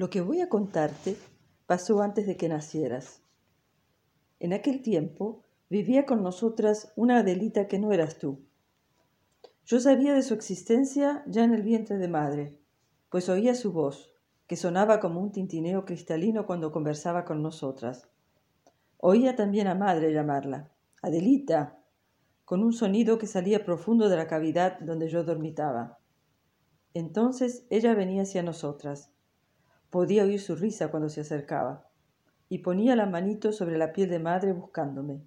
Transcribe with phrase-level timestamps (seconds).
[0.00, 1.18] Lo que voy a contarte
[1.66, 3.20] pasó antes de que nacieras.
[4.38, 8.40] En aquel tiempo vivía con nosotras una Adelita que no eras tú.
[9.66, 12.58] Yo sabía de su existencia ya en el vientre de madre,
[13.10, 14.10] pues oía su voz,
[14.46, 18.08] que sonaba como un tintineo cristalino cuando conversaba con nosotras.
[18.96, 20.70] Oía también a madre llamarla,
[21.02, 21.78] Adelita,
[22.46, 25.98] con un sonido que salía profundo de la cavidad donde yo dormitaba.
[26.94, 29.12] Entonces ella venía hacia nosotras,
[29.90, 31.88] Podía oír su risa cuando se acercaba,
[32.48, 35.22] y ponía la manito sobre la piel de madre buscándome.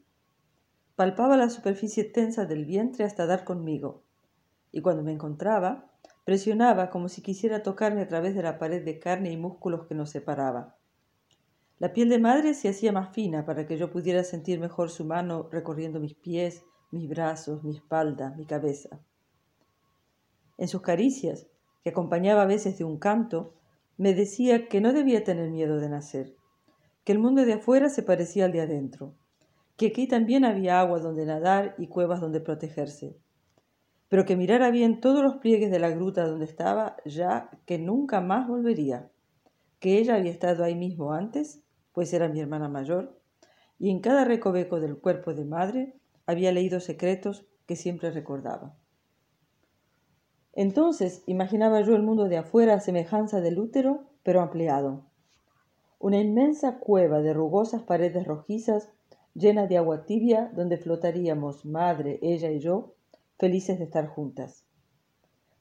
[0.95, 4.03] Palpaba la superficie tensa del vientre hasta dar conmigo,
[4.71, 5.91] y cuando me encontraba,
[6.23, 9.95] presionaba como si quisiera tocarme a través de la pared de carne y músculos que
[9.95, 10.77] nos separaba.
[11.79, 15.03] La piel de madre se hacía más fina para que yo pudiera sentir mejor su
[15.03, 18.99] mano recorriendo mis pies, mis brazos, mi espalda, mi cabeza.
[20.57, 21.47] En sus caricias,
[21.83, 23.55] que acompañaba a veces de un canto,
[23.97, 26.35] me decía que no debía tener miedo de nacer,
[27.03, 29.13] que el mundo de afuera se parecía al de adentro,
[29.77, 33.17] que aquí también había agua donde nadar y cuevas donde protegerse,
[34.09, 38.21] pero que mirara bien todos los pliegues de la gruta donde estaba, ya que nunca
[38.21, 39.09] más volvería,
[39.79, 43.19] que ella había estado ahí mismo antes, pues era mi hermana mayor,
[43.79, 45.95] y en cada recoveco del cuerpo de madre
[46.25, 48.75] había leído secretos que siempre recordaba.
[50.53, 55.03] Entonces imaginaba yo el mundo de afuera a semejanza del útero, pero ampliado.
[55.99, 58.91] Una inmensa cueva de rugosas paredes rojizas,
[59.33, 62.93] llena de agua tibia, donde flotaríamos, madre, ella y yo,
[63.39, 64.65] felices de estar juntas.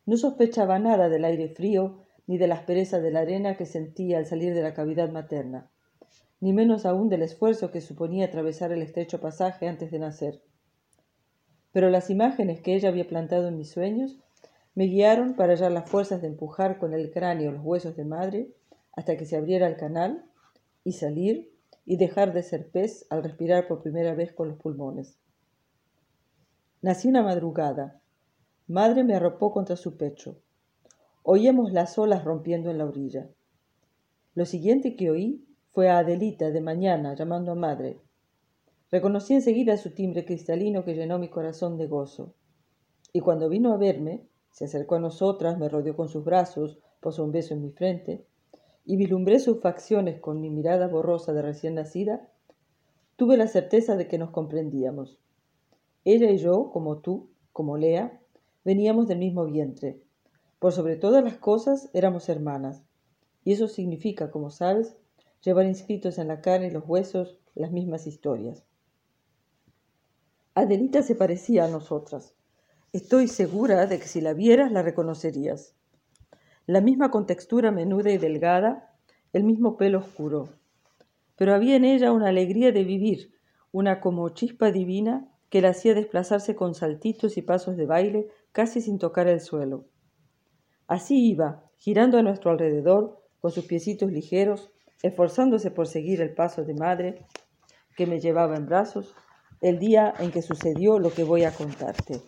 [0.05, 4.19] No sospechaba nada del aire frío ni de la aspereza de la arena que sentía
[4.19, 5.71] al salir de la cavidad materna,
[6.41, 10.43] ni menos aún del esfuerzo que suponía atravesar el estrecho pasaje antes de nacer.
[11.73, 14.19] Pero las imágenes que ella había plantado en mis sueños
[14.75, 18.55] me guiaron para hallar las fuerzas de empujar con el cráneo los huesos de madre
[18.92, 20.25] hasta que se abriera el canal
[20.84, 21.53] y salir
[21.84, 25.19] y dejar de ser pez al respirar por primera vez con los pulmones.
[26.81, 28.00] Nací una madrugada.
[28.66, 30.38] Madre me arropó contra su pecho.
[31.22, 33.28] Oíamos las olas rompiendo en la orilla.
[34.34, 38.00] Lo siguiente que oí fue a Adelita de mañana llamando a madre.
[38.91, 42.34] Reconocí enseguida su timbre cristalino que llenó mi corazón de gozo.
[43.12, 47.25] Y cuando vino a verme, se acercó a nosotras, me rodeó con sus brazos, posó
[47.25, 48.25] un beso en mi frente,
[48.85, 52.29] y vislumbré sus facciones con mi mirada borrosa de recién nacida,
[53.17, 55.19] tuve la certeza de que nos comprendíamos.
[56.05, 58.21] Ella y yo, como tú, como Lea,
[58.65, 60.01] veníamos del mismo vientre.
[60.59, 62.83] Por sobre todas las cosas éramos hermanas,
[63.45, 64.97] y eso significa, como sabes,
[65.43, 68.65] llevar inscritos en la carne y los huesos las mismas historias.
[70.55, 72.34] Adelita se parecía a nosotras.
[72.92, 75.75] Estoy segura de que si la vieras la reconocerías.
[76.66, 78.94] La misma contextura menuda y delgada,
[79.32, 80.50] el mismo pelo oscuro.
[81.36, 83.32] Pero había en ella una alegría de vivir,
[83.72, 88.82] una como chispa divina que la hacía desplazarse con saltitos y pasos de baile casi
[88.82, 89.86] sin tocar el suelo.
[90.86, 94.70] Así iba, girando a nuestro alrededor, con sus piecitos ligeros,
[95.03, 97.24] esforzándose por seguir el paso de madre
[97.97, 99.14] que me llevaba en brazos,
[99.62, 102.20] el día en que sucedió lo que voy a contarte.